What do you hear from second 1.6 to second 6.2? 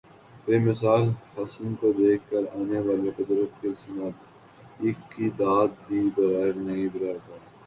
کو دیکھ کر آنے والے قدرت کی صناعی کی داد دئے